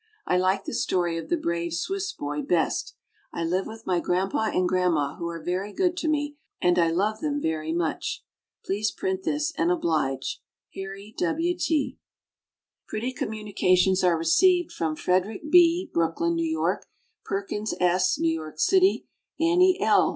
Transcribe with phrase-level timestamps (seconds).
[0.25, 2.95] I like the story of "The Brave Swiss Boy" best.
[3.31, 6.89] I live with my grandpa and grandma, who are very good to me, and I
[6.89, 8.23] love them very much.
[8.65, 10.41] Please print this, and oblige
[10.73, 11.55] HARRY W.
[11.55, 11.99] T.
[12.87, 16.87] Pretty communications are received from Frederick B., Brooklyn, New York;
[17.23, 19.05] Perkins S., New York city;
[19.39, 20.09] Annie L.